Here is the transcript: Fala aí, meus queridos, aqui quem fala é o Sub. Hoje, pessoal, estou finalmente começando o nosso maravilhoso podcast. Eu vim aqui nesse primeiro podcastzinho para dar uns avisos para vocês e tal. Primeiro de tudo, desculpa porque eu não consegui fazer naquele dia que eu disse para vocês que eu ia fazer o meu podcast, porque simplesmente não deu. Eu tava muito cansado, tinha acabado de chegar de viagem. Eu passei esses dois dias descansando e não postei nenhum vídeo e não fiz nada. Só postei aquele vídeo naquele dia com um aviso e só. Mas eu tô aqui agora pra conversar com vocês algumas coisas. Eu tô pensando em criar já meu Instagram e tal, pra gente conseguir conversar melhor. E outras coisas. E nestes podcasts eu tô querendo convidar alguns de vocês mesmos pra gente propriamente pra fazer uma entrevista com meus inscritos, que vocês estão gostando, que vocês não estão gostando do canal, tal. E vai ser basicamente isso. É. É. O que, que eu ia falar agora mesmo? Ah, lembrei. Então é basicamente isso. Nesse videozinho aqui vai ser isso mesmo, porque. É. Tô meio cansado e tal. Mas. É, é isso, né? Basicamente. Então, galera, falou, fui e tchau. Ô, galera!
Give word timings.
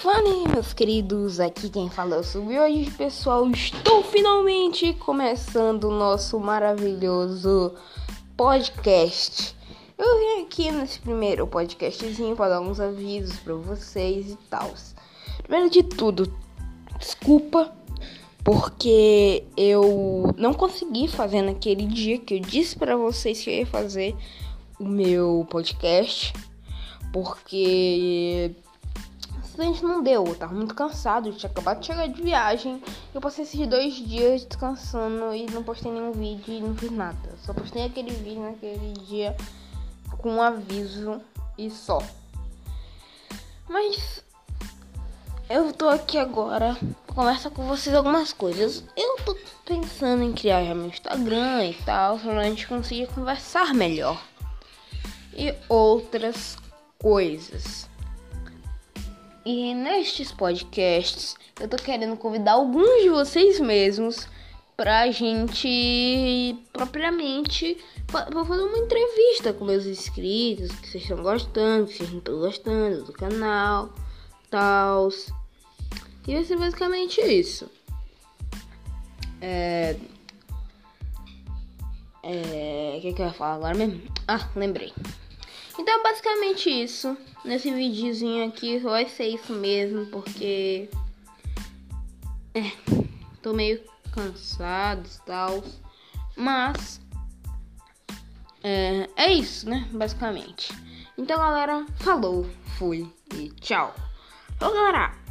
Fala 0.00 0.28
aí, 0.28 0.46
meus 0.46 0.72
queridos, 0.72 1.40
aqui 1.40 1.68
quem 1.68 1.90
fala 1.90 2.14
é 2.14 2.18
o 2.20 2.22
Sub. 2.22 2.56
Hoje, 2.56 2.88
pessoal, 2.92 3.50
estou 3.50 4.04
finalmente 4.04 4.92
começando 4.92 5.88
o 5.88 5.90
nosso 5.90 6.38
maravilhoso 6.38 7.74
podcast. 8.36 9.56
Eu 9.98 10.18
vim 10.20 10.42
aqui 10.44 10.70
nesse 10.70 11.00
primeiro 11.00 11.48
podcastzinho 11.48 12.36
para 12.36 12.50
dar 12.50 12.60
uns 12.60 12.78
avisos 12.78 13.40
para 13.40 13.54
vocês 13.54 14.30
e 14.30 14.36
tal. 14.48 14.72
Primeiro 15.42 15.68
de 15.68 15.82
tudo, 15.82 16.32
desculpa 16.96 17.74
porque 18.44 19.42
eu 19.56 20.32
não 20.36 20.54
consegui 20.54 21.08
fazer 21.08 21.42
naquele 21.42 21.86
dia 21.86 22.18
que 22.18 22.34
eu 22.34 22.40
disse 22.40 22.78
para 22.78 22.96
vocês 22.96 23.42
que 23.42 23.50
eu 23.50 23.54
ia 23.54 23.66
fazer 23.66 24.14
o 24.78 24.84
meu 24.84 25.44
podcast, 25.50 26.32
porque 27.12 28.54
simplesmente 29.58 29.82
não 29.82 30.02
deu. 30.02 30.24
Eu 30.24 30.34
tava 30.36 30.54
muito 30.54 30.74
cansado, 30.74 31.32
tinha 31.32 31.50
acabado 31.50 31.80
de 31.80 31.86
chegar 31.86 32.06
de 32.06 32.22
viagem. 32.22 32.80
Eu 33.12 33.20
passei 33.20 33.44
esses 33.44 33.66
dois 33.66 33.94
dias 33.94 34.44
descansando 34.44 35.34
e 35.34 35.46
não 35.50 35.64
postei 35.64 35.90
nenhum 35.90 36.12
vídeo 36.12 36.54
e 36.54 36.60
não 36.60 36.76
fiz 36.76 36.90
nada. 36.90 37.18
Só 37.44 37.52
postei 37.52 37.84
aquele 37.84 38.12
vídeo 38.12 38.42
naquele 38.42 38.92
dia 39.06 39.36
com 40.18 40.34
um 40.34 40.42
aviso 40.42 41.20
e 41.56 41.70
só. 41.70 42.00
Mas 43.68 44.22
eu 45.50 45.72
tô 45.72 45.88
aqui 45.88 46.16
agora 46.16 46.76
pra 47.06 47.14
conversar 47.14 47.50
com 47.50 47.66
vocês 47.66 47.94
algumas 47.94 48.32
coisas. 48.32 48.84
Eu 48.96 49.16
tô 49.24 49.36
pensando 49.66 50.22
em 50.22 50.32
criar 50.32 50.64
já 50.64 50.74
meu 50.74 50.86
Instagram 50.86 51.66
e 51.66 51.74
tal, 51.84 52.18
pra 52.18 52.44
gente 52.44 52.66
conseguir 52.66 53.08
conversar 53.08 53.74
melhor. 53.74 54.22
E 55.34 55.54
outras 55.68 56.56
coisas. 56.98 57.88
E 59.50 59.72
nestes 59.72 60.30
podcasts 60.30 61.34
eu 61.58 61.66
tô 61.66 61.78
querendo 61.78 62.18
convidar 62.18 62.52
alguns 62.52 63.00
de 63.02 63.08
vocês 63.08 63.58
mesmos 63.58 64.28
pra 64.76 65.10
gente 65.10 66.54
propriamente 66.70 67.78
pra 68.08 68.44
fazer 68.44 68.62
uma 68.62 68.76
entrevista 68.76 69.54
com 69.54 69.64
meus 69.64 69.86
inscritos, 69.86 70.70
que 70.72 70.88
vocês 70.88 71.02
estão 71.02 71.22
gostando, 71.22 71.86
que 71.86 71.94
vocês 71.94 72.10
não 72.10 72.18
estão 72.18 72.38
gostando 72.38 73.04
do 73.04 73.12
canal, 73.14 73.88
tal. 74.50 75.08
E 76.26 76.34
vai 76.34 76.44
ser 76.44 76.58
basicamente 76.58 77.18
isso. 77.22 77.70
É. 79.40 79.96
É. 82.22 82.96
O 82.98 83.00
que, 83.00 83.14
que 83.14 83.22
eu 83.22 83.26
ia 83.28 83.32
falar 83.32 83.54
agora 83.54 83.74
mesmo? 83.74 84.02
Ah, 84.28 84.46
lembrei. 84.54 84.92
Então 85.78 86.00
é 86.00 86.02
basicamente 86.02 86.68
isso. 86.68 87.16
Nesse 87.44 87.72
videozinho 87.72 88.48
aqui 88.48 88.78
vai 88.78 89.08
ser 89.08 89.28
isso 89.28 89.52
mesmo, 89.52 90.06
porque. 90.06 90.90
É. 92.54 92.72
Tô 93.40 93.52
meio 93.52 93.80
cansado 94.12 95.06
e 95.06 95.26
tal. 95.26 95.64
Mas. 96.36 97.00
É, 98.62 99.08
é 99.16 99.32
isso, 99.32 99.68
né? 99.68 99.88
Basicamente. 99.92 100.72
Então, 101.16 101.38
galera, 101.38 101.86
falou, 101.96 102.48
fui 102.76 103.08
e 103.34 103.48
tchau. 103.60 103.94
Ô, 104.60 104.70
galera! 104.70 105.27